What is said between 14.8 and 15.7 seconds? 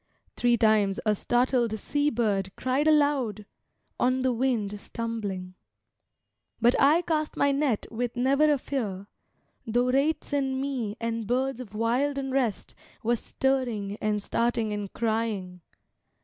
crying.